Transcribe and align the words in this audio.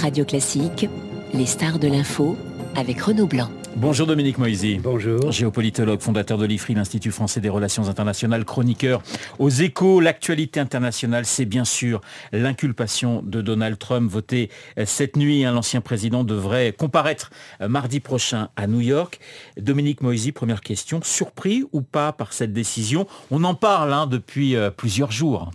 Radio 0.00 0.24
Classique, 0.24 0.88
les 1.34 1.44
stars 1.44 1.78
de 1.78 1.86
l'info 1.86 2.38
avec 2.74 3.02
Renaud 3.02 3.26
Blanc. 3.26 3.50
Bonjour 3.76 4.06
Dominique 4.06 4.38
Moisy. 4.38 4.78
Bonjour. 4.78 5.30
Géopolitologue, 5.30 6.00
fondateur 6.00 6.38
de 6.38 6.46
l'IFRI, 6.46 6.74
l'Institut 6.74 7.10
français 7.10 7.42
des 7.42 7.50
relations 7.50 7.86
internationales, 7.86 8.46
chroniqueur 8.46 9.02
aux 9.38 9.50
échos. 9.50 10.00
L'actualité 10.00 10.58
internationale, 10.58 11.26
c'est 11.26 11.44
bien 11.44 11.66
sûr 11.66 12.00
l'inculpation 12.32 13.20
de 13.22 13.42
Donald 13.42 13.78
Trump, 13.78 14.10
voté 14.10 14.48
cette 14.86 15.16
nuit. 15.16 15.44
Hein, 15.44 15.52
l'ancien 15.52 15.82
président 15.82 16.24
devrait 16.24 16.72
comparaître 16.72 17.30
mardi 17.60 18.00
prochain 18.00 18.48
à 18.56 18.66
New 18.66 18.80
York. 18.80 19.20
Dominique 19.58 20.00
Moisy, 20.00 20.32
première 20.32 20.62
question. 20.62 21.00
Surpris 21.02 21.64
ou 21.72 21.82
pas 21.82 22.12
par 22.12 22.32
cette 22.32 22.54
décision? 22.54 23.06
On 23.30 23.44
en 23.44 23.54
parle 23.54 23.92
hein, 23.92 24.06
depuis 24.06 24.56
euh, 24.56 24.70
plusieurs 24.70 25.12
jours. 25.12 25.50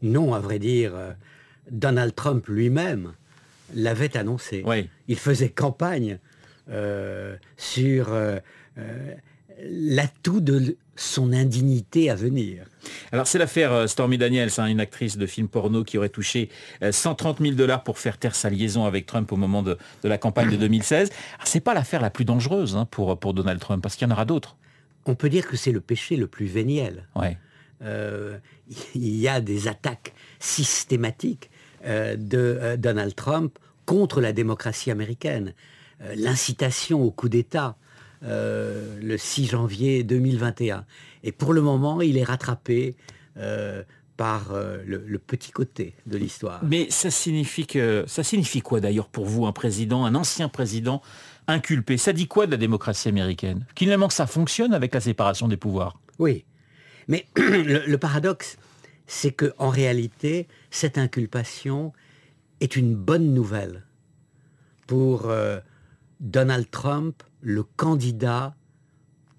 Non, 0.00 0.32
à 0.32 0.40
vrai 0.40 0.58
dire, 0.58 0.92
euh, 0.94 1.12
Donald 1.70 2.14
Trump 2.14 2.46
lui-même 2.48 3.12
l'avait 3.74 4.16
annoncé. 4.16 4.62
Oui. 4.66 4.88
Il 5.08 5.18
faisait 5.18 5.50
campagne 5.50 6.18
euh, 6.70 7.34
sur 7.56 8.12
euh, 8.12 8.38
euh, 8.78 9.14
l'atout 9.64 10.40
de 10.40 10.76
son 10.94 11.32
indignité 11.32 12.08
à 12.08 12.14
venir. 12.14 12.66
Alors 13.10 13.26
c'est 13.26 13.38
l'affaire 13.38 13.88
Stormy 13.88 14.16
Daniels, 14.16 14.50
hein, 14.58 14.66
une 14.66 14.78
actrice 14.78 15.16
de 15.16 15.26
film 15.26 15.48
porno 15.48 15.82
qui 15.82 15.98
aurait 15.98 16.08
touché 16.08 16.50
130 16.88 17.40
000 17.40 17.54
dollars 17.54 17.82
pour 17.82 17.98
faire 17.98 18.18
taire 18.18 18.36
sa 18.36 18.48
liaison 18.48 18.84
avec 18.84 19.06
Trump 19.06 19.32
au 19.32 19.36
moment 19.36 19.62
de, 19.62 19.76
la 20.04 20.18
campagne 20.18 20.50
de 20.50 20.56
2016. 20.56 21.10
C'est 21.44 21.60
pas 21.60 21.74
l'affaire 21.74 22.00
la 22.00 22.10
plus 22.10 22.24
dangereuse 22.24 22.76
hein, 22.76 22.86
pour, 22.90 23.18
pour 23.18 23.34
Donald 23.34 23.58
Trump, 23.58 23.82
parce 23.82 23.96
qu'il 23.96 24.06
y 24.06 24.10
en 24.10 24.14
aura 24.14 24.24
d'autres. 24.24 24.56
On 25.06 25.16
peut 25.16 25.28
dire 25.28 25.48
que 25.48 25.56
c'est 25.56 25.72
le 25.72 25.80
péché 25.80 26.16
le 26.16 26.28
plus 26.28 26.46
véniel. 26.46 27.08
Ouais. 27.16 27.36
il 28.94 29.16
y 29.16 29.26
a 29.26 29.40
des 29.40 29.66
attaques 29.66 30.14
systématiques 30.38 31.50
de 31.84 32.76
Donald 32.76 33.14
Trump 33.14 33.58
contre 33.86 34.20
la 34.20 34.32
démocratie 34.32 34.90
américaine. 34.90 35.54
Euh, 36.04 36.14
l'incitation 36.16 37.02
au 37.02 37.10
coup 37.10 37.28
d'État 37.28 37.76
euh, 38.24 38.98
le 39.00 39.18
6 39.18 39.46
janvier 39.46 40.04
2021. 40.04 40.84
Et 41.24 41.32
pour 41.32 41.52
le 41.52 41.60
moment, 41.60 42.00
il 42.00 42.16
est 42.16 42.24
rattrapé 42.24 42.96
euh, 43.36 43.82
par 44.16 44.52
le, 44.84 45.18
petit 45.18 45.50
côté 45.50 45.94
de 46.06 46.16
l'histoire. 46.16 46.60
Mais 46.62 46.88
ça 46.90 47.10
signifie, 47.10 47.66
que, 47.66 48.04
ça 48.06 48.22
signifie 48.22 48.60
quoi 48.60 48.80
d'ailleurs 48.80 49.08
pour 49.08 49.24
vous, 49.24 49.46
un 49.46 49.52
président, 49.52 50.04
un 50.04 50.14
ancien 50.14 50.48
président 50.48 51.02
inculpé? 51.48 51.96
Ça 51.96 52.12
dit 52.12 52.28
quoi 52.28 52.46
de 52.46 52.52
la 52.52 52.56
démocratie 52.56 53.08
américaine? 53.08 53.66
Finalement 53.76 54.06
que 54.06 54.14
ça 54.14 54.28
fonctionne 54.28 54.74
avec 54.74 54.94
la 54.94 55.00
séparation 55.00 55.48
des 55.48 55.56
pouvoirs? 55.56 55.98
Oui. 56.20 56.44
Mais 57.08 57.26
le, 57.36 57.96
paradoxe, 57.96 58.58
c'est 59.12 59.32
que 59.32 59.52
en 59.58 59.68
réalité, 59.68 60.48
cette 60.70 60.96
inculpation 60.96 61.92
est 62.60 62.76
une 62.76 62.94
bonne 62.94 63.34
nouvelle 63.34 63.84
pour 64.86 65.30
Donald 66.20 66.70
Trump 66.70 67.22
le 67.42 67.62
candidat 67.62 68.54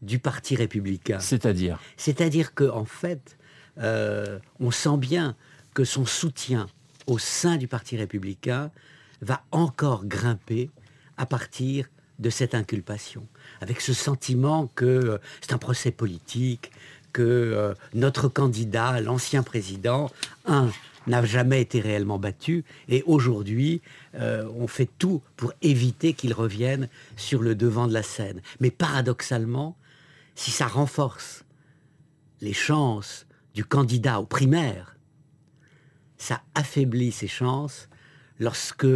du 0.03 0.19
Parti 0.19 0.55
républicain. 0.55 1.19
C'est-à-dire? 1.19 1.79
C'est-à-dire 1.97 2.53
qu'en 2.53 2.81
en 2.81 2.85
fait, 2.85 3.38
euh, 3.79 4.39
on 4.59 4.69
sent 4.69 4.97
bien 4.97 5.35
que 5.73 5.85
son 5.85 6.05
soutien 6.05 6.67
au 7.07 7.17
sein 7.17 7.57
du 7.57 7.67
Parti 7.67 7.97
républicain 7.97 8.69
va 9.21 9.44
encore 9.51 10.05
grimper 10.05 10.69
à 11.17 11.25
partir 11.25 11.88
de 12.19 12.29
cette 12.29 12.53
inculpation, 12.53 13.27
avec 13.61 13.81
ce 13.81 13.94
sentiment 13.94 14.67
que 14.67 14.85
euh, 14.85 15.17
c'est 15.41 15.53
un 15.53 15.57
procès 15.57 15.91
politique, 15.91 16.71
que 17.14 17.22
euh, 17.22 17.73
notre 17.94 18.28
candidat, 18.28 19.00
l'ancien 19.00 19.44
président, 19.44 20.11
un, 20.45 20.69
n'a 21.08 21.23
jamais 21.23 21.61
été 21.61 21.80
réellement 21.80 22.19
battu. 22.19 22.66
Et 22.89 23.03
aujourd'hui, 23.06 23.81
euh, 24.16 24.50
on 24.58 24.67
fait 24.67 24.89
tout 24.97 25.22
pour 25.38 25.53
éviter 25.61 26.14
qu'il 26.14 26.34
revienne 26.34 26.89
sur 27.16 27.41
le 27.41 27.56
devant 27.56 27.88
de 27.88 27.94
la 27.94 28.03
scène. 28.03 28.41
Mais 28.59 28.72
paradoxalement, 28.72 29.78
si 30.35 30.52
ça 30.52 30.68
renforce 30.68 31.46
les 32.41 32.53
chances 32.53 33.25
du 33.53 33.63
candidat 33.63 34.19
aux 34.19 34.25
primaires, 34.25 34.97
ça 36.18 36.41
affaiblit 36.56 37.12
ses 37.12 37.28
chances 37.28 37.90
lorsque 38.40 38.88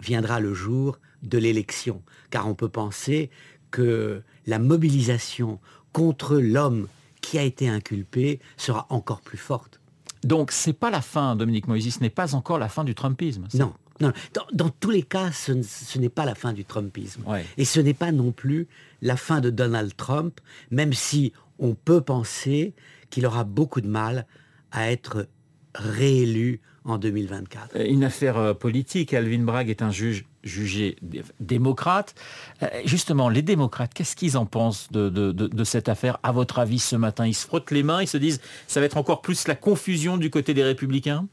viendra 0.00 0.40
le 0.40 0.54
jour 0.54 0.98
de 1.22 1.38
l'élection. 1.38 2.02
Car 2.30 2.48
on 2.48 2.54
peut 2.54 2.68
penser 2.68 3.30
que 3.70 4.22
la 4.46 4.58
mobilisation 4.58 5.60
contre 5.92 6.38
l'homme 6.38 6.88
qui 7.20 7.38
a 7.38 7.42
été 7.42 7.68
inculpé 7.68 8.40
sera 8.56 8.86
encore 8.90 9.20
plus 9.20 9.38
forte. 9.38 9.80
Donc 10.24 10.52
c'est 10.52 10.72
pas 10.72 10.90
la 10.90 11.00
fin, 11.00 11.36
Dominique 11.36 11.68
Moïse, 11.68 11.94
ce 11.94 12.00
n'est 12.00 12.10
pas 12.10 12.34
encore 12.34 12.58
la 12.58 12.68
fin 12.68 12.84
du 12.84 12.94
Trumpisme. 12.94 13.48
Non, 13.54 13.72
non. 14.00 14.12
Dans, 14.52 14.68
tous 14.68 14.90
les 14.90 15.02
cas, 15.02 15.30
ce, 15.32 15.52
n'est 15.98 16.08
pas 16.08 16.24
la 16.24 16.34
fin 16.34 16.52
du 16.52 16.64
Trumpisme. 16.64 17.22
Et 17.56 17.64
ce 17.64 17.80
n'est 17.80 17.94
pas 17.94 18.12
non 18.12 18.32
plus 18.32 18.68
la 19.02 19.16
fin 19.16 19.40
de 19.40 19.50
Donald 19.50 19.94
Trump, 19.96 20.40
même 20.70 20.92
si 20.92 21.32
on 21.58 21.74
peut 21.74 22.00
penser 22.00 22.74
qu'il 23.10 23.26
aura 23.26 23.44
beaucoup 23.44 23.80
de 23.80 23.88
mal 23.88 24.26
à 24.72 24.90
être 24.90 25.26
réélu 25.74 26.60
en 26.84 26.98
2024. 26.98 27.76
Euh, 27.76 27.86
une 27.86 28.04
affaire 28.04 28.38
euh, 28.38 28.54
politique. 28.54 29.14
Alvin 29.14 29.42
Bragg 29.42 29.68
est 29.68 29.82
un 29.82 29.90
juge 29.90 30.24
jugé 30.42 30.96
démocrate. 31.38 32.14
Euh, 32.62 32.68
justement, 32.84 33.28
les 33.28 33.42
démocrates, 33.42 33.92
qu'est-ce 33.92 34.16
qu'ils 34.16 34.38
en 34.38 34.46
pensent 34.46 34.90
de, 34.90 35.64
cette 35.64 35.88
affaire? 35.88 36.18
À 36.22 36.32
votre 36.32 36.58
avis, 36.58 36.78
ce 36.78 36.96
matin, 36.96 37.26
ils 37.26 37.34
se 37.34 37.46
frottent 37.46 37.70
les 37.70 37.82
mains, 37.82 38.00
ils 38.00 38.08
se 38.08 38.16
disent, 38.16 38.40
ça 38.66 38.80
va 38.80 38.86
être 38.86 38.96
encore 38.96 39.20
plus 39.20 39.48
la 39.48 39.54
confusion 39.54 40.16
du 40.16 40.30
côté 40.30 40.54
des 40.54 40.64
républicains? 40.64 41.28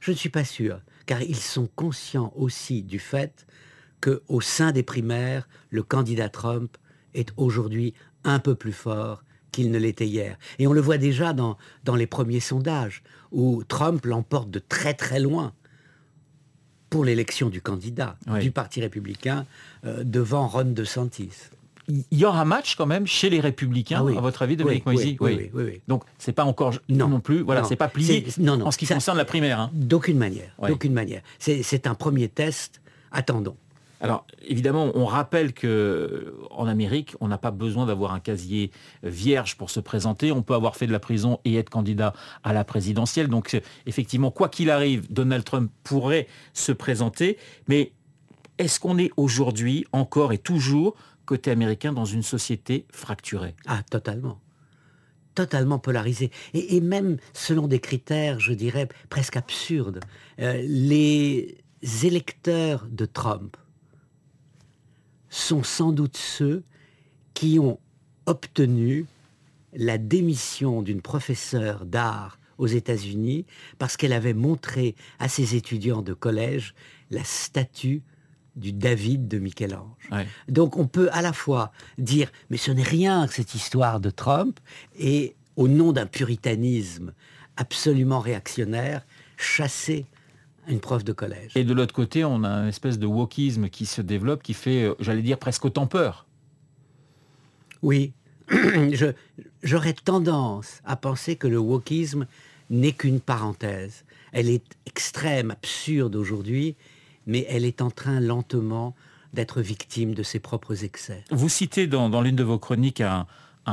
Je 0.00 0.10
ne 0.10 0.16
suis 0.16 0.28
pas 0.28 0.44
sûr, 0.44 0.80
car 1.06 1.22
ils 1.22 1.36
sont 1.36 1.68
conscients 1.74 2.32
aussi 2.36 2.82
du 2.82 2.98
fait 2.98 3.46
qu'au 4.02 4.40
sein 4.40 4.72
des 4.72 4.82
primaires, 4.82 5.48
le 5.70 5.82
candidat 5.82 6.28
Trump 6.28 6.76
est 7.14 7.32
aujourd'hui 7.36 7.94
un 8.24 8.38
peu 8.38 8.54
plus 8.54 8.72
fort 8.72 9.22
qu'il 9.50 9.70
ne 9.70 9.78
l'était 9.78 10.06
hier. 10.06 10.36
Et 10.58 10.66
on 10.66 10.72
le 10.72 10.80
voit 10.80 10.98
déjà 10.98 11.32
dans, 11.32 11.56
dans 11.84 11.96
les 11.96 12.06
premiers 12.06 12.40
sondages, 12.40 13.02
où 13.32 13.62
Trump 13.64 14.04
l'emporte 14.04 14.50
de 14.50 14.58
très 14.58 14.94
très 14.94 15.20
loin 15.20 15.52
pour 16.90 17.04
l'élection 17.04 17.48
du 17.48 17.62
candidat 17.62 18.16
du 18.40 18.50
Parti 18.50 18.80
républicain 18.80 19.46
euh, 19.84 20.02
devant 20.04 20.48
Ron 20.48 20.64
DeSantis. 20.64 21.30
Il 21.88 22.18
y 22.18 22.24
aura 22.24 22.42
un 22.42 22.44
match 22.44 22.76
quand 22.76 22.86
même 22.86 23.06
chez 23.06 23.30
les 23.30 23.40
Républicains, 23.40 24.04
ah 24.06 24.18
à 24.18 24.20
votre 24.20 24.42
avis, 24.42 24.56
Dominique 24.56 24.84
oui, 24.86 25.16
oui, 25.18 25.50
oui, 25.52 25.80
Donc 25.88 26.04
c'est 26.18 26.32
pas 26.32 26.44
encore 26.44 26.74
non, 26.88 27.08
non 27.08 27.18
plus, 27.20 27.40
voilà, 27.40 27.64
c'est 27.64 27.74
pas 27.74 27.88
plié 27.88 28.26
non, 28.38 28.60
en 28.60 28.70
ce 28.70 28.78
qui 28.78 28.86
concerne 28.86 29.16
la 29.16 29.24
primaire. 29.24 29.58
Hein. 29.58 29.70
D'aucune 29.72 30.18
manière, 30.18 30.54
d'aucune 30.66 30.92
manière. 30.92 31.22
C'est 31.38 31.86
un 31.86 31.94
premier 31.94 32.28
test. 32.28 32.80
Attendons. 33.12 33.56
Alors 34.00 34.26
évidemment, 34.42 34.90
on 34.94 35.04
rappelle 35.04 35.52
que 35.52 36.34
en 36.50 36.66
Amérique, 36.66 37.14
on 37.20 37.28
n'a 37.28 37.38
pas 37.38 37.50
besoin 37.50 37.86
d'avoir 37.86 38.12
un 38.12 38.20
casier 38.20 38.70
vierge 39.02 39.56
pour 39.56 39.70
se 39.70 39.80
présenter. 39.80 40.32
On 40.32 40.42
peut 40.42 40.54
avoir 40.54 40.76
fait 40.76 40.86
de 40.86 40.92
la 40.92 41.00
prison 41.00 41.38
et 41.44 41.56
être 41.56 41.70
candidat 41.70 42.14
à 42.42 42.52
la 42.52 42.64
présidentielle. 42.64 43.28
Donc 43.28 43.60
effectivement, 43.86 44.30
quoi 44.30 44.48
qu'il 44.48 44.70
arrive, 44.70 45.12
Donald 45.12 45.44
Trump 45.44 45.70
pourrait 45.84 46.26
se 46.54 46.72
présenter. 46.72 47.36
Mais 47.68 47.92
est-ce 48.58 48.80
qu'on 48.80 48.98
est 48.98 49.10
aujourd'hui 49.16 49.84
encore 49.92 50.32
et 50.32 50.38
toujours 50.38 50.96
côté 51.26 51.50
américain 51.50 51.92
dans 51.92 52.06
une 52.06 52.22
société 52.22 52.86
fracturée? 52.90 53.54
Ah, 53.66 53.82
totalement 53.90 54.40
totalement 55.34 55.78
polarisée. 55.78 56.30
Et, 56.54 56.80
même 56.80 57.16
selon 57.32 57.68
des 57.68 57.78
critères, 57.78 58.40
je 58.40 58.52
dirais, 58.52 58.88
presque 59.08 59.36
absurdes. 59.36 60.00
Euh, 60.40 60.60
les 60.66 61.56
électeurs 62.02 62.86
de 62.90 63.06
Trump 63.06 63.56
sont 65.30 65.62
sans 65.62 65.92
doute 65.92 66.16
ceux 66.16 66.62
qui 67.34 67.58
ont 67.58 67.78
obtenu 68.26 69.06
la 69.72 69.98
démission 69.98 70.82
d'une 70.82 71.00
professeure 71.00 71.86
d'art 71.86 72.38
aux 72.58 72.66
États-Unis 72.66 73.46
parce 73.78 73.96
qu'elle 73.96 74.12
avait 74.12 74.34
montré 74.34 74.94
à 75.18 75.28
ses 75.28 75.54
étudiants 75.54 76.02
de 76.02 76.12
collège 76.12 76.74
la 77.10 77.24
statue 77.24 78.02
du 78.56 78.72
David 78.72 79.28
de 79.28 79.38
Michel-Ange. 79.38 80.10
Donc 80.48 80.76
on 80.76 80.86
peut 80.86 81.08
à 81.12 81.22
la 81.22 81.32
fois 81.32 81.72
dire 81.98 82.30
mais 82.50 82.56
ce 82.56 82.72
n'est 82.72 82.82
rien 82.82 83.26
que 83.26 83.32
cette 83.32 83.54
histoire 83.54 84.00
de 84.00 84.10
Trump 84.10 84.60
et 84.98 85.34
au 85.56 85.68
nom 85.68 85.92
d'un 85.92 86.06
puritanisme 86.06 87.14
absolument 87.56 88.20
réactionnaire 88.20 89.06
chasser 89.36 90.06
une 90.68 90.80
prof 90.80 91.04
de 91.04 91.12
collège. 91.12 91.52
Et 91.56 91.64
de 91.64 91.72
l'autre 91.72 91.94
côté, 91.94 92.24
on 92.24 92.44
a 92.44 92.50
une 92.50 92.68
espèce 92.68 92.98
de 92.98 93.06
wokisme 93.06 93.68
qui 93.68 93.86
se 93.86 94.02
développe, 94.02 94.42
qui 94.42 94.54
fait, 94.54 94.84
euh, 94.84 94.94
j'allais 95.00 95.22
dire, 95.22 95.38
presque 95.38 95.64
autant 95.64 95.86
peur. 95.86 96.26
Oui, 97.82 98.12
j'aurais 99.62 99.92
tendance 99.92 100.80
à 100.84 100.96
penser 100.96 101.36
que 101.36 101.46
le 101.46 101.58
wokisme 101.58 102.26
n'est 102.68 102.92
qu'une 102.92 103.20
parenthèse. 103.20 104.04
Elle 104.32 104.48
est 104.48 104.64
extrême, 104.86 105.50
absurde 105.50 106.14
aujourd'hui, 106.14 106.76
mais 107.26 107.46
elle 107.48 107.64
est 107.64 107.82
en 107.82 107.90
train 107.90 108.20
lentement 108.20 108.94
d'être 109.32 109.60
victime 109.60 110.14
de 110.14 110.22
ses 110.22 110.40
propres 110.40 110.84
excès. 110.84 111.24
Vous 111.30 111.48
citez 111.48 111.86
dans, 111.86 112.20
l'une 112.20 112.36
de 112.36 112.42
vos 112.42 112.58
chroniques 112.58 113.00
un, 113.00 113.26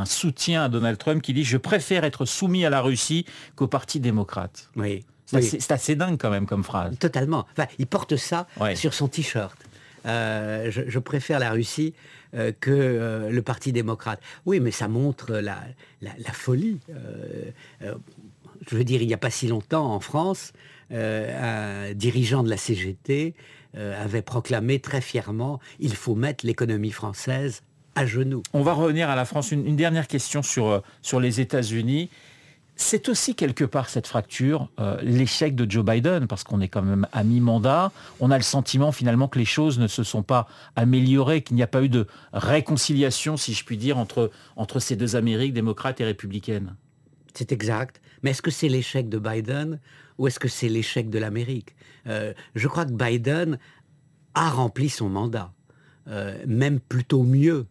soutien 0.05 0.63
à 0.63 0.69
Donald 0.69 0.99
Trump 0.99 1.23
qui 1.23 1.33
dit⁇ 1.33 1.41
Je 1.43 1.57
préfère 1.57 2.03
être 2.03 2.25
soumis 2.25 2.65
à 2.65 2.69
la 2.69 2.81
Russie 2.81 3.25
qu'au 3.55 3.67
Parti 3.67 3.99
démocrate⁇ 3.99 4.69
Oui. 4.79 5.05
C'est 5.27 5.71
assez, 5.71 5.95
dingue 5.95 6.18
quand 6.18 6.29
même 6.29 6.45
comme 6.45 6.63
phrase. 6.63 6.97
Totalement. 6.97 7.45
Enfin, 7.51 7.68
il 7.77 7.88
porte 7.88 8.15
ça 8.15 8.47
sur 8.75 8.94
son 8.94 9.07
t-shirt. 9.07 9.57
Euh, 10.07 10.71
je, 10.71 11.00
préfère 11.00 11.39
la 11.39 11.51
Russie 11.51 11.94
euh, 12.33 12.51
que 12.57 12.71
euh, 12.71 13.29
le 13.29 13.41
Parti 13.41 13.74
démocrate. 13.74 14.21
Oui, 14.45 14.59
mais 14.59 14.71
ça 14.71 14.88
montre 14.88 15.33
la, 15.33 15.59
folie. 16.31 16.79
je 18.69 18.75
veux 18.75 18.83
dire, 18.83 19.01
il 19.01 19.07
n'y 19.07 19.13
a 19.13 19.18
pas 19.18 19.29
si 19.29 19.47
longtemps 19.47 19.94
en 19.94 20.00
France, 20.00 20.53
un 20.91 21.94
dirigeant 21.94 22.44
de 22.44 22.50
la 22.50 22.57
CGT 22.57 23.33
avait 23.73 24.21
proclamé 24.21 24.80
très 24.80 25.01
fièrement 25.01 25.59
il 25.80 25.94
faut 25.94 26.15
mettre 26.15 26.45
l'économie 26.45 26.91
française 26.91 27.62
à 27.95 28.06
genoux. 28.06 28.41
On 28.53 28.62
va 28.62 28.73
revenir 28.73 29.09
à 29.09 29.15
la 29.15 29.25
France. 29.25 29.51
Une, 29.51 29.75
dernière 29.75 30.07
question 30.07 30.41
sur, 30.41 30.81
sur 31.01 31.19
les 31.19 31.41
États-Unis 31.41 32.09
c'est 32.77 33.09
aussi 33.09 33.33
quelque 33.33 33.65
part 33.65 33.89
cette 33.89 34.06
fracture, 34.06 34.69
euh, 34.79 34.97
l'échec 35.01 35.56
de 35.56 35.69
Joe 35.69 35.83
Biden, 35.83 36.27
parce 36.27 36.44
qu'on 36.44 36.62
est 36.62 36.68
quand 36.68 36.83
même 36.83 37.07
à 37.12 37.24
mi-mandat. 37.24 37.91
On 38.19 38.29
a 38.29 38.38
le 38.38 38.44
sentiment 38.44 38.91
finalement 38.91 39.27
que 39.27 39.39
les 39.39 39.45
choses 39.45 39.79
ne 39.79 39.88
se 39.88 40.03
sont 40.03 40.21
pas 40.21 40.47
améliorées, 40.75 41.41
qu'il 41.41 41.56
n'y 41.56 41.63
a 41.63 41.68
pas 41.68 41.81
eu 41.81 41.89
de 41.89 42.06
réconciliation, 42.33 43.35
si 43.35 43.53
je 43.53 43.65
puis 43.65 43.77
dire, 43.77 43.97
entre, 43.97 44.31
ces 44.79 44.95
deux 44.95 45.15
Amériques, 45.15 45.53
démocrates 45.53 46.00
et 46.01 46.06
républicaines. 46.06 46.75
C'est 47.33 47.51
exact. 47.51 48.00
Mais 48.21 48.29
est-ce 48.31 48.44
que 48.44 48.51
c'est 48.51 48.69
l'échec 48.69 49.09
de 49.09 49.18
Biden 49.18 49.80
ou 50.19 50.27
est-ce 50.27 50.39
que 50.39 50.47
c'est 50.47 50.69
l'échec 50.69 51.09
de 51.09 51.18
l'Amérique? 51.18 51.75
Euh, 52.06 52.33
Je 52.53 52.68
crois 52.68 52.85
que 52.85 52.94
Biden 52.94 53.57
a 54.35 54.50
rempli 54.51 54.89
son 54.89 55.09
mandat, 55.09 55.51
euh, 56.07 56.38
même 56.45 56.80
plutôt 56.80 57.23
mieux 57.23 57.65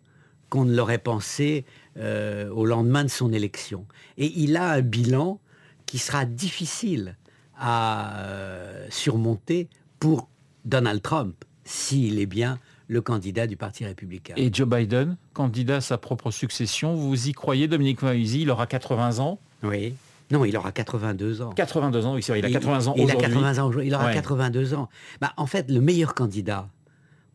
qu'on 0.49 0.65
ne 0.65 0.75
l'aurait 0.75 0.99
pensé 0.99 1.65
euh, 1.99 2.51
au 2.51 2.67
lendemain 2.67 3.05
de 3.05 3.09
son 3.09 3.33
élection. 3.33 3.87
Et 4.19 4.33
il 4.37 4.57
a 4.57 4.71
un 4.71 4.81
bilan 4.81 5.41
qui 5.87 5.99
sera 5.99 6.25
difficile 6.25 7.17
à 7.59 8.19
euh, 8.19 8.87
surmonter 8.91 9.69
pour 9.99 10.29
Donald 10.65 11.01
Trump, 11.01 11.45
s'il 11.65 12.19
est 12.19 12.27
bien 12.27 12.59
le 12.89 13.01
candidat 13.01 13.47
du 13.47 13.57
Parti 13.57 13.85
républicain. 13.85 14.35
Et 14.37 14.51
Joe 14.53 14.69
Biden, 14.69 15.17
candidat 15.33 15.77
à 15.77 15.81
sa 15.81 15.99
propre 15.99 16.31
succession, 16.31 16.95
vous 16.95 17.29
y 17.29 17.33
croyez, 17.33 17.67
Dominique 17.67 18.03
Moïse 18.03 18.35
Il 18.35 18.51
aura 18.51 18.67
80 18.67 19.19
ans? 19.19 19.41
Oui. 19.63 19.95
Non, 20.31 20.45
il 20.45 20.57
aura 20.57 20.73
82 20.73 21.43
ans. 21.43 21.51
82 21.51 22.07
ans, 22.07 22.15
oui, 22.15 22.23
c'est 22.23 22.33
vrai, 22.33 22.41
il 22.41 22.45
a 22.45 22.51
80 22.51 22.89
ans 22.89 22.95
aujourd'hui. 22.95 23.05
Il, 23.05 23.11
a 23.11 23.29
80 23.29 23.59
ans, 23.59 23.73
il 23.81 23.95
aura 23.95 24.13
82 24.13 24.75
ans. 24.75 24.89
Bah, 25.21 25.33
en 25.37 25.47
fait, 25.47 25.71
le 25.71 25.81
meilleur 25.81 26.15
candidat 26.15 26.69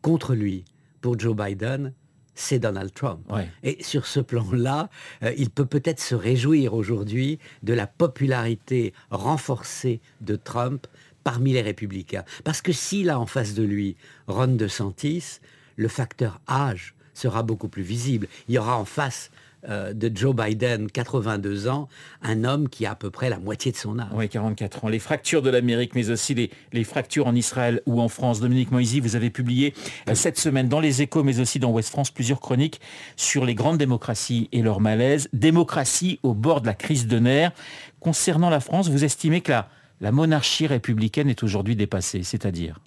contre 0.02 0.34
lui 0.34 0.64
pour 1.00 1.18
Joe 1.18 1.34
Biden, 1.34 1.92
c'est 2.34 2.58
Donald 2.58 2.92
Trump. 2.92 3.20
Et 3.62 3.82
sur 3.82 4.06
ce 4.06 4.20
plan-là, 4.20 4.88
euh, 5.22 5.32
il 5.36 5.50
peut 5.50 5.66
peut-être 5.66 6.00
se 6.00 6.14
réjouir 6.14 6.74
aujourd'hui 6.74 7.38
de 7.62 7.74
la 7.74 7.86
popularité 7.86 8.94
renforcée 9.10 10.00
de 10.20 10.36
Trump 10.36 10.86
parmi 11.24 11.52
les 11.52 11.62
républicains. 11.62 12.24
Parce 12.44 12.62
que 12.62 12.72
s'il 12.72 13.10
a 13.10 13.18
en 13.18 13.26
face 13.26 13.54
de 13.54 13.62
lui 13.62 13.96
Ron 14.26 14.48
DeSantis, 14.48 15.40
le 15.76 15.88
facteur 15.88 16.40
âge 16.48 16.94
sera 17.14 17.42
beaucoup 17.42 17.68
plus 17.68 17.82
visible. 17.82 18.26
Il 18.48 18.54
y 18.54 18.58
aura 18.58 18.76
en 18.76 18.84
face 18.84 19.30
euh, 19.68 19.92
de 19.92 20.10
Joe 20.12 20.34
Biden, 20.34 20.90
82 20.90 21.68
ans, 21.68 21.88
un 22.20 22.42
homme 22.42 22.68
qui 22.68 22.84
a 22.84 22.92
à 22.92 22.94
peu 22.96 23.10
près 23.10 23.30
la 23.30 23.38
moitié 23.38 23.70
de 23.70 23.76
son 23.76 24.00
âge. 24.00 24.08
Oui, 24.12 24.28
44 24.28 24.84
ans. 24.84 24.88
Les 24.88 24.98
fractures 24.98 25.40
de 25.40 25.50
l'Amérique, 25.50 25.94
mais 25.94 26.10
aussi 26.10 26.50
les, 26.72 26.84
fractures 26.84 27.28
en 27.28 27.34
Israël 27.36 27.80
ou 27.86 28.00
en 28.00 28.08
France. 28.08 28.40
Dominique 28.40 28.72
Moisy, 28.72 28.98
vous 28.98 29.14
avez 29.14 29.30
publié 29.30 29.72
euh, 30.08 30.16
cette 30.16 30.36
semaine 30.36 30.68
dans 30.68 30.80
Les 30.80 31.02
Échos, 31.02 31.22
mais 31.22 31.38
aussi 31.38 31.60
dans 31.60 31.70
Ouest 31.70 31.90
France, 31.90 32.10
plusieurs 32.10 32.40
chroniques 32.40 32.80
sur 33.14 33.44
les 33.44 33.54
grandes 33.54 33.78
démocraties 33.78 34.48
et 34.50 34.62
leur 34.62 34.80
malaise. 34.80 35.28
Démocratie 35.32 36.18
au 36.24 36.34
bord 36.34 36.60
de 36.60 36.66
la 36.66 36.74
crise 36.74 37.06
de 37.06 37.20
nerfs. 37.20 37.52
Concernant 38.00 38.50
la 38.50 38.58
France, 38.58 38.88
vous 38.88 39.04
estimez 39.04 39.42
que 39.42 39.52
la, 40.00 40.10
monarchie 40.10 40.66
républicaine 40.66 41.28
est 41.28 41.44
aujourd'hui 41.44 41.76
dépassée, 41.76 42.24
c'est-à-dire? 42.24 42.80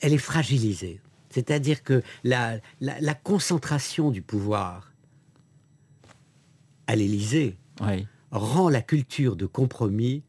Elle 0.00 0.14
est 0.14 0.18
fragilisée. 0.18 1.00
C'est-à-dire 1.28 1.82
que 1.82 2.02
la 2.24 2.60
concentration 3.22 4.10
du 4.10 4.22
pouvoir 4.22 4.90
à 6.86 6.96
l'Élysée 6.96 7.56
rend 8.30 8.68
la 8.68 8.82
culture 8.82 9.36
de 9.36 9.46
compromis 9.46 10.22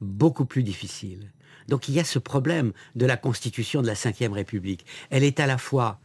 beaucoup 0.00 0.44
plus 0.44 0.62
difficile. 0.62 1.30
Donc 1.68 1.88
il 1.88 1.94
y 1.94 2.00
a 2.00 2.04
ce 2.04 2.18
problème 2.18 2.72
de 2.96 3.06
la 3.06 3.16
constitution 3.16 3.82
de 3.82 3.86
la 3.86 3.94
Ve 3.94 4.32
République. 4.32 4.84
Elle 5.10 5.24
est 5.24 5.40
à 5.40 5.46
la 5.46 5.58
fois 5.58 6.00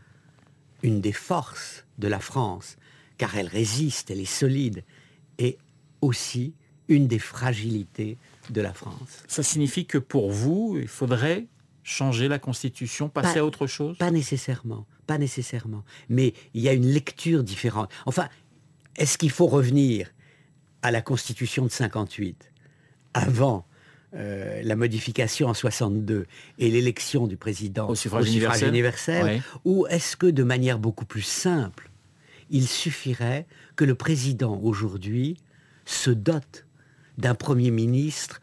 une 0.84 1.02
des 1.02 1.12
forces 1.12 1.86
de 1.98 2.08
la 2.08 2.20
France, 2.20 2.78
car 3.18 3.36
elle 3.36 3.48
résiste, 3.48 4.12
elle 4.12 4.20
est 4.20 4.26
solide, 4.26 4.84
et 5.40 5.58
aussi 6.02 6.54
une 6.88 7.08
des 7.08 7.20
fragilités 7.20 8.18
de 8.50 8.62
la 8.62 8.74
France. 8.74 9.24
Ça 9.28 9.44
signifie 9.44 9.86
que 9.86 9.98
pour 9.98 10.32
vous, 10.32 10.78
il 10.80 10.88
faudrait 10.88 11.48
changer 11.84 12.28
la 12.28 12.38
Constitution, 12.38 13.10
passer 13.10 13.40
à 13.40 13.46
autre 13.46 13.66
chose? 13.66 13.98
Pas 13.98 14.12
nécessairement, 14.12 14.86
pas 15.08 15.18
nécessairement. 15.18 15.84
Mais 16.10 16.34
il 16.54 16.62
y 16.62 16.70
a 16.70 16.74
une 16.74 16.86
lecture 16.86 17.44
différente. 17.44 17.90
Enfin, 18.06 18.30
est-ce 18.98 19.18
qu'il 19.18 19.32
faut 19.32 19.48
revenir 19.48 20.14
à 20.82 20.92
la 20.92 21.02
Constitution 21.02 21.66
de 21.66 21.72
58 21.72 22.52
avant 23.14 23.66
euh, 24.16 24.62
la 24.64 24.76
modification 24.76 25.50
en 25.50 25.54
62 25.54 26.28
et 26.60 26.72
l'élection 26.72 27.28
du 27.28 27.36
président 27.36 27.90
au 27.90 27.96
suffrage, 27.96 28.30
universel, 28.64 29.42
ou 29.66 29.86
est-ce 29.88 30.16
que 30.16 30.28
de 30.28 30.44
manière 30.44 30.80
beaucoup 30.80 31.06
plus 31.06 31.24
simple, 31.24 31.90
il 32.50 32.68
suffirait 32.68 33.46
que 33.76 33.84
le 33.84 33.96
président 33.96 34.60
aujourd'hui 34.64 35.38
se 35.86 36.10
dote 36.10 36.66
d'un 37.18 37.36
Premier 37.36 37.70
ministre 37.70 38.40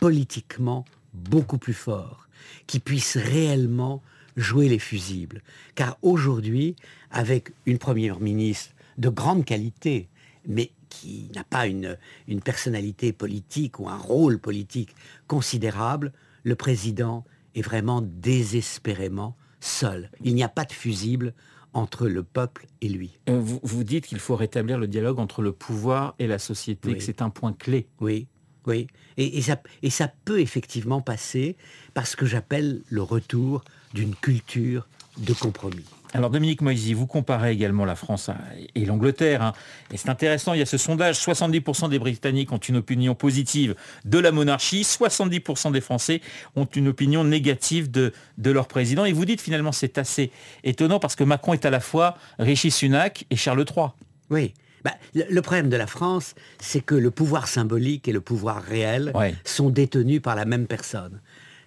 politiquement 0.00 0.84
beaucoup 1.12 1.58
plus 1.58 1.74
fort, 1.74 2.28
qui 2.66 2.80
puisse 2.80 3.16
réellement 3.16 4.02
jouer 4.36 4.68
les 4.68 4.80
fusibles? 4.80 5.42
Car 5.76 5.96
aujourd'hui, 6.02 6.74
avec 7.10 7.52
une 7.66 7.78
Première 7.78 8.18
ministre 8.18 8.73
de 8.98 9.08
grande 9.08 9.44
qualité, 9.44 10.08
mais 10.46 10.72
qui 10.88 11.30
n'a 11.34 11.44
pas 11.44 11.66
une, 11.66 11.96
une 12.28 12.40
personnalité 12.40 13.12
politique 13.12 13.78
ou 13.78 13.88
un 13.88 13.96
rôle 13.96 14.38
politique 14.38 14.94
considérable, 15.26 16.12
le 16.42 16.54
président 16.54 17.24
est 17.54 17.62
vraiment 17.62 18.02
désespérément 18.02 19.36
seul. 19.60 20.10
Il 20.22 20.34
n'y 20.34 20.44
a 20.44 20.48
pas 20.48 20.64
de 20.64 20.72
fusible 20.72 21.34
entre 21.72 22.06
le 22.06 22.22
peuple 22.22 22.66
et 22.80 22.88
lui. 22.88 23.18
Euh, 23.28 23.38
vous, 23.38 23.60
vous 23.62 23.84
dites 23.84 24.06
qu'il 24.06 24.20
faut 24.20 24.36
rétablir 24.36 24.78
le 24.78 24.86
dialogue 24.86 25.18
entre 25.18 25.42
le 25.42 25.52
pouvoir 25.52 26.14
et 26.18 26.26
la 26.26 26.38
société, 26.38 26.96
que 26.96 27.02
c'est 27.02 27.20
un 27.20 27.30
point 27.30 27.52
clé. 27.52 27.88
Oui, 28.00 28.28
oui. 28.66 28.86
Et, 29.16 29.42
ça, 29.42 29.60
et 29.82 29.90
ça 29.90 30.08
peut 30.24 30.40
effectivement 30.40 31.00
passer 31.00 31.56
par 31.92 32.06
ce 32.06 32.16
que 32.16 32.26
j'appelle 32.26 32.80
le 32.88 33.02
retour 33.02 33.62
d'une 33.92 34.14
culture 34.14 34.86
de 35.18 35.32
compromis. 35.32 35.84
Alors 36.12 36.30
Dominique 36.30 36.60
Moisy, 36.60 36.94
vous 36.94 37.08
comparez 37.08 37.50
également 37.50 37.84
la 37.84 37.96
France 37.96 38.30
et 38.76 38.84
l'Angleterre. 38.84 39.42
Hein. 39.42 39.52
Et 39.92 39.96
c'est 39.96 40.08
intéressant, 40.08 40.52
il 40.52 40.60
y 40.60 40.62
a 40.62 40.66
ce 40.66 40.78
sondage, 40.78 41.16
70% 41.16 41.90
des 41.90 41.98
Britanniques 41.98 42.52
ont 42.52 42.58
une 42.58 42.76
opinion 42.76 43.16
positive 43.16 43.74
de 44.04 44.18
la 44.20 44.30
monarchie, 44.30 44.82
70% 44.82 45.72
des 45.72 45.80
Français 45.80 46.20
ont 46.54 46.66
une 46.66 46.86
opinion 46.86 47.24
négative 47.24 47.90
de, 47.90 48.12
de 48.38 48.50
leur 48.52 48.68
président. 48.68 49.04
Et 49.04 49.12
vous 49.12 49.24
dites 49.24 49.40
finalement 49.40 49.72
c'est 49.72 49.98
assez 49.98 50.30
étonnant 50.62 51.00
parce 51.00 51.16
que 51.16 51.24
Macron 51.24 51.52
est 51.52 51.64
à 51.64 51.70
la 51.70 51.80
fois 51.80 52.16
Rishi 52.38 52.70
Sunak 52.70 53.26
et 53.30 53.36
Charles 53.36 53.64
III. 53.68 53.88
Oui, 54.30 54.54
bah, 54.84 54.94
le, 55.14 55.40
problème 55.40 55.70
de 55.70 55.76
la 55.76 55.86
France, 55.86 56.34
c'est 56.60 56.84
que 56.84 56.94
le 56.94 57.10
pouvoir 57.10 57.48
symbolique 57.48 58.06
et 58.06 58.12
le 58.12 58.20
pouvoir 58.20 58.62
réel 58.62 59.12
sont 59.44 59.70
détenus 59.70 60.20
par 60.20 60.36
la 60.36 60.44
même 60.44 60.66
personne. 60.66 61.20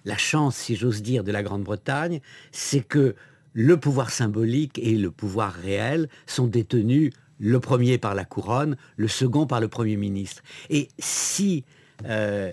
La 0.04 0.16
chance, 0.16 0.56
si 0.56 0.76
j'ose 0.76 1.02
dire, 1.02 1.24
de 1.24 1.32
la 1.32 1.42
Grande-Bretagne, 1.42 2.20
c'est 2.52 2.80
que 2.80 3.16
le 3.54 3.76
pouvoir 3.76 4.10
symbolique 4.10 4.78
et 4.78 4.96
le 4.96 5.10
pouvoir 5.10 5.52
réel 5.52 6.08
sont 6.26 6.46
détenus 6.46 7.12
le 7.40 7.60
premier 7.60 7.98
par 7.98 8.14
la 8.14 8.24
couronne, 8.24 8.76
le 8.96 9.08
second 9.08 9.46
par 9.46 9.60
le 9.60 9.68
Premier 9.68 9.96
ministre. 9.96 10.42
Et 10.70 10.88
si 10.98 11.64
euh, 12.06 12.52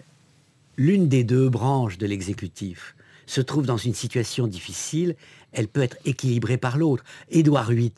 l'une 0.78 1.08
des 1.08 1.24
deux 1.24 1.50
branches 1.50 1.98
de 1.98 2.08
l'exécutif 2.08 2.96
se 3.28 3.42
trouve 3.42 3.66
dans 3.66 3.78
une 3.78 3.94
situation 3.94 4.48
difficile, 4.48 5.16
elle 5.52 5.68
peut 5.68 5.82
être 5.82 5.98
équilibrée 6.06 6.58
par 6.58 6.78
l'autre. 6.78 7.04
Édouard 7.30 7.72
VIII, 7.72 7.92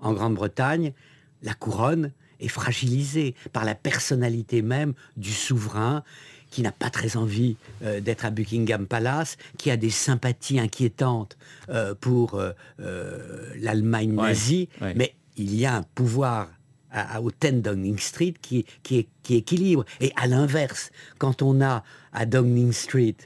en 0.00 0.12
Grande-Bretagne, 0.12 0.92
la 1.44 1.54
couronne 1.54 2.10
est 2.40 2.48
fragilisée 2.48 3.34
par 3.52 3.64
la 3.64 3.74
personnalité 3.74 4.62
même 4.62 4.94
du 5.16 5.32
souverain 5.32 6.02
qui 6.50 6.62
n'a 6.62 6.72
pas 6.72 6.90
très 6.90 7.16
envie 7.16 7.56
euh, 7.82 8.00
d'être 8.00 8.24
à 8.24 8.30
Buckingham 8.30 8.86
Palace, 8.86 9.36
qui 9.58 9.72
a 9.72 9.76
des 9.76 9.90
sympathies 9.90 10.60
inquiétantes 10.60 11.36
euh, 11.68 11.94
pour 11.94 12.38
euh, 12.38 12.52
l'Allemagne 13.56 14.14
nazie, 14.14 14.68
mais 14.94 15.14
il 15.36 15.54
y 15.56 15.66
a 15.66 15.74
un 15.74 15.82
pouvoir 15.82 16.48
à, 16.92 17.20
au 17.20 17.32
10 17.32 17.54
Downing 17.54 17.98
Street 17.98 18.34
qui, 18.40 18.64
qui, 18.84 19.08
qui 19.24 19.34
équilibre. 19.34 19.84
Et 20.00 20.12
à 20.14 20.28
l'inverse, 20.28 20.92
quand 21.18 21.42
on 21.42 21.60
a 21.60 21.82
à 22.12 22.24
Downing 22.24 22.72
Street 22.72 23.16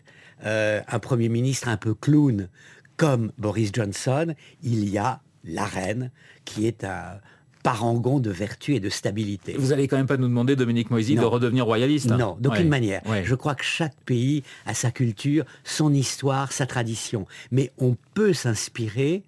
un 0.42 0.98
Premier 1.00 1.28
ministre 1.28 1.68
un 1.68 1.76
peu 1.76 1.92
clown 1.94 2.48
comme 2.96 3.30
Boris 3.36 3.70
Johnson, 3.74 4.34
il 4.62 4.88
y 4.88 4.96
a 4.96 5.20
la 5.44 5.66
reine 5.66 6.10
qui 6.46 6.66
est 6.66 6.82
un 6.82 7.20
parangon 7.62 8.20
de 8.20 8.30
vertu 8.30 8.74
et 8.74 8.80
de 8.80 8.88
stabilité. 8.88 9.54
Vous 9.58 9.72
allez 9.72 9.88
quand 9.88 9.96
même 9.96 10.06
pas 10.06 10.16
nous 10.16 10.28
demander, 10.28 10.56
Dominique 10.56 10.90
Moisy, 10.90 11.14
de 11.14 11.24
redevenir 11.24 11.64
royaliste. 11.64 12.10
Hein. 12.10 12.18
Non, 12.18 12.36
d'aucune 12.40 12.68
manière. 12.68 13.02
Je 13.24 13.34
crois 13.34 13.54
que 13.54 13.64
chaque 13.64 13.96
pays 14.04 14.42
a 14.66 14.74
sa 14.74 14.90
culture, 14.90 15.44
son 15.64 15.92
histoire, 15.92 16.52
sa 16.52 16.66
tradition. 16.66 17.26
Mais 17.50 17.72
on 17.78 17.96
peut 18.14 18.32
s'inspirer 18.32 19.22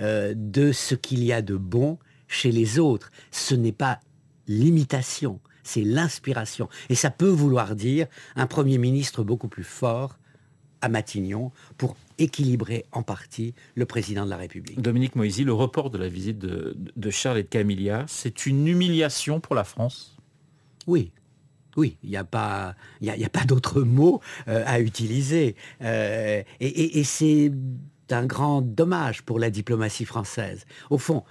euh, 0.00 0.34
de 0.36 0.72
ce 0.72 0.94
qu'il 0.94 1.24
y 1.24 1.32
a 1.32 1.42
de 1.42 1.56
bon 1.56 1.98
chez 2.28 2.52
les 2.52 2.78
autres. 2.78 3.10
Ce 3.30 3.54
n'est 3.54 3.72
pas 3.72 4.00
l'imitation, 4.46 5.40
c'est 5.62 5.82
l'inspiration. 5.82 6.68
Et 6.90 6.94
ça 6.94 7.10
peut 7.10 7.28
vouloir 7.28 7.74
dire 7.74 8.06
un 8.36 8.46
Premier 8.46 8.78
ministre 8.78 9.24
beaucoup 9.24 9.48
plus 9.48 9.64
fort 9.64 10.18
à 10.86 10.88
Matignon 10.88 11.50
pour 11.76 11.96
équilibrer 12.18 12.86
en 12.92 13.02
partie 13.02 13.54
le 13.74 13.84
président 13.84 14.24
de 14.24 14.30
la 14.30 14.36
République. 14.36 14.80
Dominique 14.80 15.16
Moisy, 15.16 15.44
le 15.44 15.52
report 15.52 15.90
de 15.90 15.98
la 15.98 16.08
visite 16.08 16.38
de, 16.38 17.10
Charles 17.10 17.38
et 17.38 17.42
de 17.42 17.48
Camilla, 17.48 18.04
c'est 18.08 18.46
une 18.46 18.66
humiliation 18.66 19.40
pour 19.40 19.54
la 19.54 19.64
France? 19.64 20.16
Oui, 20.86 21.12
oui, 21.76 21.98
il 22.04 22.10
n'y 22.10 22.16
a 22.16 22.24
pas, 22.24 22.74
il 23.00 23.10
a 23.10 23.28
pas 23.28 23.44
d'autre 23.44 23.82
mot 23.82 24.20
euh, 24.48 24.62
à 24.66 24.80
utiliser. 24.80 25.56
Euh, 25.82 26.42
et, 26.60 27.04
c'est 27.04 27.52
un 28.10 28.24
grand 28.24 28.62
dommage 28.62 29.22
pour 29.22 29.38
la 29.38 29.50
diplomatie 29.50 30.04
française. 30.04 30.64
Au 30.90 30.98
fond, 30.98 31.24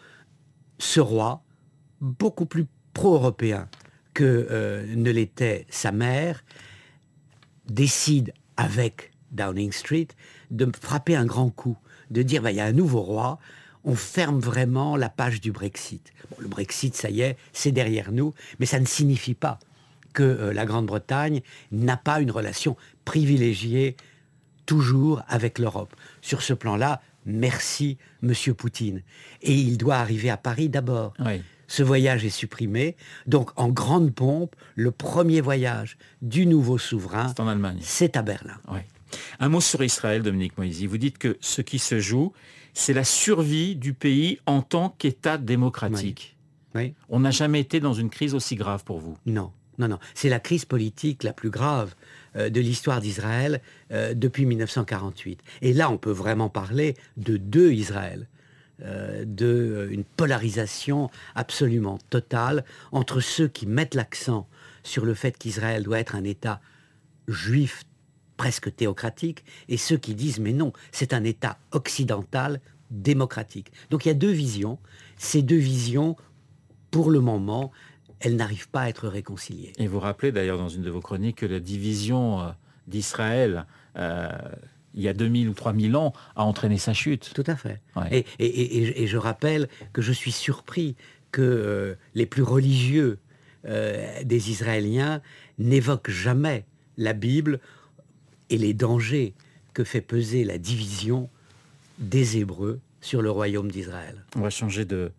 ce 0.78 1.00
roi, 1.00 1.42
beaucoup 2.02 2.46
plus 2.46 2.66
pro-européen 2.94 3.70
que 4.14 4.48
euh, 4.52 4.86
ne 4.96 5.10
l'était 5.10 5.66
sa 5.70 5.92
mère, 5.92 6.44
décide 7.70 8.34
avec 8.58 9.15
Downing 9.36 9.72
Street, 9.72 10.08
de 10.52 10.70
frapper 10.82 11.16
un 11.16 11.26
grand 11.26 11.50
coup, 11.50 11.78
de 12.12 12.22
dire 12.22 12.42
bah, 12.42 12.52
il 12.52 12.58
y 12.58 12.62
a 12.62 12.66
un 12.66 12.72
nouveau 12.72 13.02
roi, 13.02 13.40
on 13.84 13.96
ferme 13.96 14.40
vraiment 14.40 14.98
la 14.98 15.10
page 15.10 15.42
du 15.42 15.52
Brexit. 15.52 16.12
le 16.40 16.48
Brexit, 16.48 16.96
ça 16.96 17.10
y 17.10 17.22
est, 17.22 17.38
c'est 17.54 17.72
derrière 17.72 18.12
nous, 18.12 18.34
mais 18.60 18.66
ça 18.66 18.80
ne 18.80 18.86
signifie 18.86 19.36
pas 19.36 19.60
que 20.14 20.24
euh, 20.24 20.54
la 20.54 20.66
Grande-Bretagne 20.66 21.42
n'a 21.72 21.98
pas 21.98 22.20
une 22.20 22.32
relation 22.32 22.76
privilégiée 23.04 23.96
toujours 24.66 25.22
avec 25.28 25.60
l'Europe. 25.60 25.96
Sur 26.22 26.42
ce 26.42 26.54
plan-là, 26.54 27.02
merci 27.26 27.98
Monsieur 28.24 28.56
Poutine. 28.56 29.04
Et 29.44 29.54
il 29.54 29.78
doit 29.78 29.98
arriver 29.98 30.32
à 30.32 30.38
Paris 30.38 30.70
d'abord. 30.70 31.14
Ce 31.68 31.84
voyage 31.84 32.26
est 32.26 32.30
supprimé. 32.30 32.96
Donc, 33.28 33.50
en 33.56 33.70
grande 33.70 34.14
pompe, 34.14 34.56
le 34.76 34.92
premier 34.92 35.42
voyage 35.42 35.98
du 36.22 36.46
nouveau 36.46 36.78
souverain. 36.78 37.34
C'est 37.82 38.18
à 38.18 38.22
Berlin. 38.22 38.58
Un 39.40 39.50
mot 39.50 39.62
sur 39.62 39.84
Israël, 39.84 40.22
Dominique 40.24 40.58
Moisy. 40.58 40.88
Vous 40.88 40.98
dites 40.98 41.18
que 41.18 41.38
ce 41.42 41.62
qui 41.62 41.80
se 41.80 42.00
joue, 42.00 42.34
c'est 42.74 42.94
la 42.94 43.04
survie 43.04 43.76
du 43.76 43.94
pays 43.94 44.40
en 44.46 44.62
tant 44.62 44.90
qu'État 44.98 45.38
démocratique. 45.38 46.36
On 47.10 47.22
n'a 47.22 47.32
jamais 47.32 47.62
été 47.62 47.80
dans 47.80 47.94
une 47.94 48.10
crise 48.10 48.34
aussi 48.36 48.56
grave 48.56 48.84
pour 48.84 49.00
vous. 49.00 49.18
Non, 49.26 49.52
non, 49.78 49.88
non. 49.88 50.00
C'est 50.14 50.30
la 50.30 50.40
crise 50.40 50.66
politique 50.66 51.24
la 51.24 51.34
plus 51.34 51.50
grave 51.50 51.96
euh, 52.36 52.50
de 52.50 52.60
l'histoire 52.60 53.00
d'Israël 53.02 53.62
euh, 53.92 54.14
depuis 54.14 54.46
1948. 54.46 55.40
Et 55.62 55.72
là, 55.74 55.90
on 55.90 55.98
peut 55.98 56.12
vraiment 56.12 56.50
parler 56.50 56.96
de 57.18 57.38
deux 57.38 57.72
Israël. 57.72 58.28
Euh, 58.84 59.24
d'une 59.24 60.04
polarisation 60.04 61.10
absolument 61.34 61.98
totale 62.10 62.66
entre 62.92 63.22
ceux 63.22 63.48
qui 63.48 63.68
mettent 63.68 63.96
l'accent 63.96 64.50
sur 64.84 65.06
le 65.06 65.14
fait 65.14 65.38
qu'Israël 65.38 65.84
doit 65.84 65.98
être 65.98 66.14
un 66.14 66.26
État 66.26 66.60
juif 67.30 67.86
presque 68.38 68.76
théocratique, 68.76 69.44
et 69.70 69.78
ceux 69.78 69.98
qui 69.98 70.16
disent 70.16 70.40
mais 70.40 70.54
non, 70.54 70.74
c'est 70.92 71.14
un 71.14 71.24
État 71.24 71.58
occidental 71.72 72.60
démocratique. 72.92 73.72
Donc 73.90 74.06
il 74.06 74.10
y 74.10 74.12
a 74.12 74.16
deux 74.16 74.32
visions. 74.32 74.78
Ces 75.18 75.42
deux 75.42 75.58
visions, 75.58 76.16
pour 76.92 77.10
le 77.10 77.20
moment, 77.20 77.72
elles 78.20 78.36
n'arrivent 78.36 78.70
pas 78.70 78.82
à 78.82 78.90
être 78.90 79.08
réconciliées. 79.08 79.74
Et 79.78 79.88
vous 79.88 80.00
rappelez 80.00 80.32
d'ailleurs 80.32 80.58
dans 80.58 80.70
une 80.70 80.82
de 80.82 80.90
vos 80.90 81.02
chroniques 81.02 81.38
que 81.38 81.46
la 81.46 81.60
division 81.60 82.42
euh, 82.42 82.50
d'Israël, 82.88 83.66
euh, 83.98 84.30
il 84.94 85.02
y 85.02 85.08
a 85.08 85.14
2000 85.14 85.50
ou 85.50 85.54
3000 85.54 85.96
ans, 85.96 86.14
a 86.36 86.44
entraîné 86.44 86.78
sa 86.78 86.94
chute. 86.94 87.32
Tout 87.34 87.44
à 87.48 87.56
fait. 87.56 87.82
Et, 88.40 89.08
je 89.08 89.18
rappelle 89.18 89.68
que 89.94 90.02
je 90.02 90.12
suis 90.12 90.32
surpris 90.32 90.96
que 91.32 91.42
euh, 91.42 91.96
les 92.14 92.26
plus 92.26 92.44
religieux 92.44 93.20
des 94.24 94.52
Israéliens 94.52 95.24
n'évoquent 95.58 96.12
jamais 96.12 96.66
la 96.98 97.14
Bible 97.14 97.60
et 98.50 98.58
les 98.58 98.74
dangers 98.74 99.34
que 99.74 99.84
fait 99.84 100.02
peser 100.02 100.44
la 100.44 100.58
division 100.58 101.30
des 102.00 102.38
Hébreux 102.38 102.80
sur 103.02 103.22
le 103.22 103.30
royaume 103.30 103.72
d'Israël. 103.72 104.24
On 104.36 104.42
va 104.42 104.50
changer 104.50 104.86
de... 104.86 105.12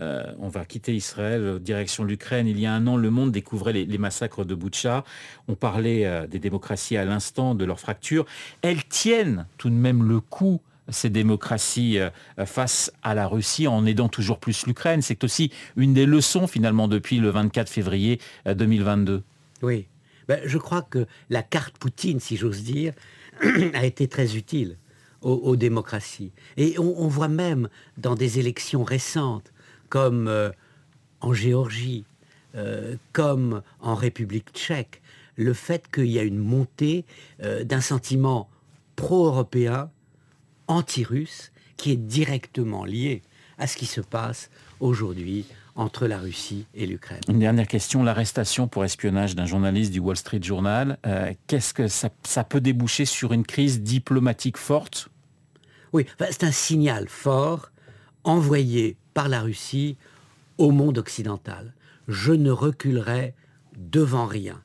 Euh, 0.00 0.32
on 0.38 0.48
va 0.48 0.64
quitter 0.64 0.94
Israël, 0.94 1.58
direction 1.58 2.04
l'Ukraine. 2.04 2.46
Il 2.46 2.60
y 2.60 2.66
a 2.66 2.72
un 2.72 2.86
an, 2.86 2.96
le 2.96 3.10
monde 3.10 3.32
découvrait 3.32 3.72
les, 3.72 3.98
massacres 3.98 4.44
de 4.44 4.54
Boutcha. 4.54 5.04
On 5.48 5.56
parlait 5.56 6.06
euh, 6.06 6.26
des 6.26 6.38
démocraties 6.38 6.96
à 6.96 7.04
l'instant, 7.04 7.56
de 7.56 7.64
leurs 7.64 7.80
fractures. 7.80 8.24
Elles 8.62 8.84
tiennent 8.84 9.46
tout 9.56 9.70
de 9.70 9.74
même 9.74 10.08
le 10.08 10.20
coup 10.20 10.60
ces 10.90 11.10
démocraties 11.10 11.98
euh, 11.98 12.10
face 12.46 12.92
à 13.02 13.14
la 13.14 13.26
Russie 13.26 13.66
en 13.66 13.84
aidant 13.86 14.08
toujours 14.08 14.38
plus 14.38 14.66
l'Ukraine. 14.66 15.02
C'est 15.02 15.24
aussi 15.24 15.50
une 15.76 15.94
des 15.94 16.06
leçons 16.06 16.46
finalement 16.46 16.86
depuis 16.86 17.18
le 17.18 17.30
24 17.30 17.68
février 17.68 18.20
2022. 18.46 19.22
Oui, 19.62 19.86
ben, 20.28 20.40
je 20.44 20.58
crois 20.58 20.82
que 20.82 21.06
la 21.30 21.42
carte 21.42 21.78
Poutine, 21.78 22.20
si 22.20 22.36
j'ose 22.36 22.62
dire, 22.62 22.92
a 23.74 23.84
été 23.84 24.08
très 24.08 24.36
utile 24.36 24.76
aux, 25.22 25.56
démocraties. 25.56 26.30
Et 26.56 26.78
on, 26.78 27.08
voit 27.08 27.28
même 27.28 27.68
dans 27.96 28.14
des 28.14 28.38
élections 28.38 28.84
récentes, 28.84 29.52
comme 29.88 30.28
euh, 30.28 30.50
en 31.20 31.32
Géorgie, 31.32 32.04
euh, 32.54 32.94
comme 33.12 33.62
en 33.80 33.96
République 33.96 34.50
tchèque, 34.52 35.02
le 35.36 35.54
fait 35.54 35.90
qu'il 35.90 36.06
y 36.06 36.20
a 36.20 36.22
une 36.22 36.38
montée 36.38 37.04
euh, 37.42 37.64
d'un 37.64 37.80
sentiment 37.80 38.48
pro-européen, 38.94 39.90
anti-russe, 40.68 41.50
qui 41.76 41.92
est 41.92 41.96
directement 41.96 42.84
lié 42.84 43.22
à 43.58 43.66
ce 43.66 43.76
qui 43.76 43.86
se 43.86 44.00
passe 44.00 44.50
aujourd'hui 44.78 45.46
entre 45.78 46.08
la 46.08 46.18
Russie 46.18 46.66
et 46.74 46.86
l'Ukraine. 46.86 47.20
Une 47.28 47.38
dernière 47.38 47.68
question, 47.68 48.02
l'arrestation 48.02 48.66
pour 48.66 48.84
espionnage 48.84 49.36
d'un 49.36 49.46
journaliste 49.46 49.92
du 49.92 50.00
Wall 50.00 50.16
Street 50.16 50.42
Journal, 50.42 50.98
euh, 51.06 51.32
qu'est-ce 51.46 51.72
que 51.72 51.86
ça, 51.86 52.10
peut 52.44 52.60
déboucher 52.60 53.04
sur 53.04 53.32
une 53.32 53.44
crise 53.44 53.80
diplomatique 53.80 54.56
forte? 54.56 55.08
Oui, 55.92 56.04
c'est 56.18 56.42
un 56.42 56.50
signal 56.50 57.08
fort 57.08 57.70
envoyé 58.24 58.96
par 59.14 59.28
la 59.28 59.40
Russie 59.40 59.96
au 60.58 60.72
monde 60.72 60.98
occidental. 60.98 61.72
Je 62.08 62.32
ne 62.32 62.50
reculerai 62.50 63.34
devant 63.76 64.26
rien. 64.26 64.60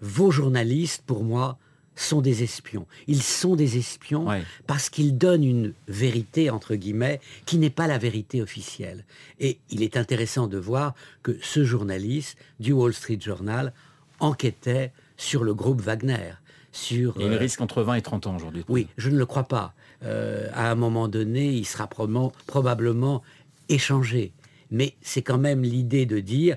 Vos 0.00 0.30
journalistes, 0.30 1.02
pour 1.06 1.22
moi, 1.22 1.58
sont 2.00 2.20
des 2.20 2.42
espions. 2.42 2.86
Ils 3.06 3.22
sont 3.22 3.56
des 3.56 3.76
espions 3.76 4.26
parce 4.66 4.88
qu'ils 4.88 5.18
donnent 5.18 5.44
une 5.44 5.74
vérité, 5.88 6.50
entre 6.50 6.74
guillemets, 6.74 7.20
qui 7.46 7.58
n'est 7.58 7.70
pas 7.70 7.86
la 7.86 7.98
vérité 7.98 8.42
officielle. 8.42 9.04
Et 9.38 9.58
il 9.70 9.82
est 9.82 9.96
intéressant 9.96 10.46
de 10.46 10.58
voir 10.58 10.94
que 11.22 11.36
ce 11.42 11.64
journaliste 11.64 12.38
du 12.58 12.72
Wall 12.72 12.94
Street 12.94 13.18
Journal 13.20 13.72
enquêtait 14.18 14.92
sur 15.16 15.44
le 15.44 15.54
groupe 15.54 15.80
Wagner. 15.80 16.32
Sur, 16.72 17.14
il 17.18 17.26
euh, 17.26 17.36
risque 17.36 17.60
entre 17.60 17.82
20 17.82 17.94
et 17.94 18.02
30 18.02 18.26
ans 18.28 18.36
aujourd'hui. 18.36 18.64
Oui, 18.68 18.86
je 18.96 19.10
ne 19.10 19.18
le 19.18 19.26
crois 19.26 19.44
pas. 19.44 19.74
Euh, 20.04 20.48
à 20.54 20.70
un 20.70 20.76
moment 20.76 21.08
donné, 21.08 21.52
il 21.52 21.66
sera 21.66 21.88
probablement 21.88 23.22
échangé. 23.68 24.32
Mais 24.70 24.94
c'est 25.02 25.22
quand 25.22 25.38
même 25.38 25.62
l'idée 25.62 26.06
de 26.06 26.20
dire, 26.20 26.56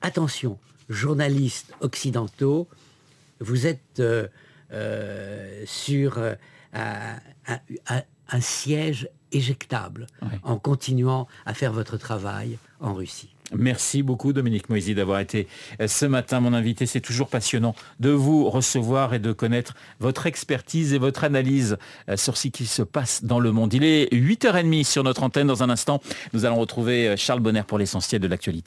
attention, 0.00 0.58
journalistes 0.88 1.74
occidentaux, 1.80 2.66
vous 3.40 3.66
êtes... 3.66 4.00
Euh, 4.00 4.26
sur 5.66 6.18
euh, 6.74 7.14
un, 7.88 8.40
siège 8.40 9.10
éjectable 9.30 10.06
en 10.42 10.56
continuant 10.56 11.28
à 11.44 11.52
faire 11.52 11.70
votre 11.70 11.98
travail 11.98 12.56
en 12.80 12.94
Russie. 12.94 13.28
Merci 13.54 14.02
beaucoup 14.02 14.32
Dominique 14.32 14.70
Moisy 14.70 14.94
d'avoir 14.94 15.20
été 15.20 15.46
euh, 15.82 15.86
ce 15.86 16.06
matin 16.06 16.40
mon 16.40 16.54
invité. 16.54 16.86
C'est 16.86 17.02
toujours 17.02 17.28
passionnant 17.28 17.74
de 18.00 18.08
vous 18.08 18.48
recevoir 18.48 19.12
et 19.12 19.18
de 19.18 19.32
connaître 19.32 19.74
votre 20.00 20.24
expertise 20.24 20.94
et 20.94 20.98
votre 20.98 21.24
analyse 21.24 21.76
sur 22.16 22.38
ce 22.38 22.48
qui 22.48 22.64
se 22.64 22.80
passe 22.82 23.22
dans 23.22 23.38
le 23.38 23.52
monde. 23.52 23.74
Il 23.74 23.84
est 23.84 24.10
8h30 24.14 24.84
sur 24.84 25.04
notre 25.04 25.22
antenne. 25.22 25.48
Dans 25.48 25.62
un 25.62 25.68
instant, 25.68 26.00
nous 26.32 26.46
allons 26.46 26.56
retrouver 26.58 27.14
Charles 27.18 27.40
Bonner 27.40 27.64
pour 27.66 27.76
l'essentiel 27.76 28.22
de 28.22 28.28
l'actualité. 28.28 28.60